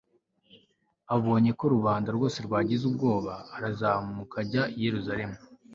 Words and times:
abonye 1.15 1.51
ko 1.59 1.65
rubanda 1.75 2.09
rwose 2.15 2.37
rwagize 2.47 2.83
ubwoba, 2.91 3.33
arazamuka 3.55 4.35
ajya 4.43 4.63
i 4.77 4.79
yeruzalemu 4.85 5.37